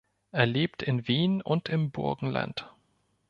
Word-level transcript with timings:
Er 0.31 0.47
lebt 0.47 0.81
in 0.81 1.07
Wien 1.07 1.43
und 1.43 1.69
im 1.69 1.91
Burgenland. 1.91 2.67